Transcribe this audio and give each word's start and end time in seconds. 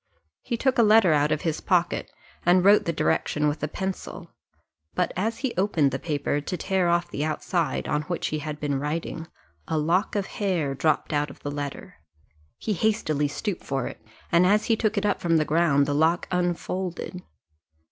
He 0.41 0.57
took 0.57 0.79
a 0.79 0.81
letter 0.81 1.13
out 1.13 1.31
of 1.31 1.41
his 1.41 1.61
pocket, 1.61 2.11
and 2.43 2.65
wrote 2.65 2.85
the 2.85 2.91
direction 2.91 3.47
with 3.47 3.61
a 3.61 3.67
pencil; 3.67 4.31
but 4.95 5.11
as 5.15 5.37
he 5.45 5.53
opened 5.57 5.91
the 5.91 5.99
paper, 5.99 6.41
to 6.41 6.57
tear 6.57 6.89
off 6.89 7.11
the 7.11 7.23
outside, 7.23 7.87
on 7.87 8.01
which 8.09 8.29
he 8.29 8.39
had 8.39 8.59
been 8.59 8.79
writing, 8.79 9.27
a 9.67 9.77
lock 9.77 10.15
of 10.15 10.25
hair 10.25 10.73
dropped 10.73 11.13
out 11.13 11.29
of 11.29 11.41
the 11.41 11.51
letter; 11.51 11.97
he 12.57 12.73
hastily 12.73 13.27
stooped 13.27 13.63
for 13.63 13.85
it, 13.85 14.03
and 14.31 14.47
as 14.47 14.65
he 14.65 14.75
took 14.75 14.97
it 14.97 15.05
up 15.05 15.21
from 15.21 15.37
the 15.37 15.45
ground 15.45 15.85
the 15.85 15.93
lock 15.93 16.27
unfolded. 16.31 17.21